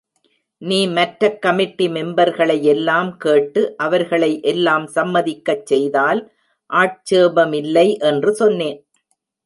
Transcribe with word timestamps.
நீ 0.61 0.87
மற்றக் 0.87 1.37
கமிட்டி 1.39 1.87
மெம்பர்களை 1.87 2.55
யெல்லாம் 2.61 3.11
கேட்டு, 3.17 3.75
அவர்களை 3.77 4.41
எல்லாம் 4.43 4.87
சம்மதிக்கச் 4.95 5.65
செய்தால் 5.65 6.21
ஆட்சேபமில்லை 6.69 7.87
என்று 8.03 8.33
சொன்னேன். 8.35 8.79